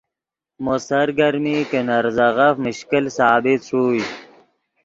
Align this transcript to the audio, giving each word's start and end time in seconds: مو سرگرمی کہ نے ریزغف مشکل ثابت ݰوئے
مو 0.63 0.75
سرگرمی 0.87 1.57
کہ 1.69 1.79
نے 1.87 1.97
ریزغف 2.05 2.55
مشکل 2.65 3.03
ثابت 3.17 3.59
ݰوئے 3.67 4.03